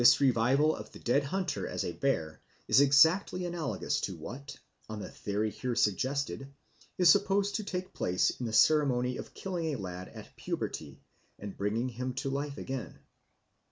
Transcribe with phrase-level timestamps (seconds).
[0.01, 4.55] This revival of the dead hunter as a bear is exactly analogous to what,
[4.89, 6.51] on the theory here suggested,
[6.97, 11.03] is supposed to take place in the ceremony of killing a lad at puberty
[11.37, 12.97] and bringing him to life again.